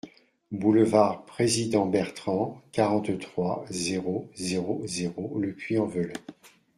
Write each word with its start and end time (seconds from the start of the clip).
Boulevard 0.51 1.25
Président 1.25 1.85
Bertrand, 1.85 2.59
quarante-trois, 2.71 3.63
zéro 3.69 4.31
zéro 4.35 4.81
zéro 4.87 5.37
Le 5.39 5.53
Puy-en-Velay 5.53 6.11